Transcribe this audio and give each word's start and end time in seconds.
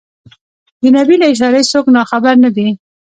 د 0.81 0.83
نبي 0.95 1.15
له 1.19 1.25
اشارې 1.33 1.61
څوک 1.71 1.85
ناخبر 1.95 2.35
نه 2.43 2.49
دي. 2.55 2.67